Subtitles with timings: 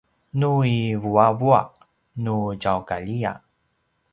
[0.39, 1.71] nu i vuavuaq
[2.23, 3.31] nu tjaukaljiya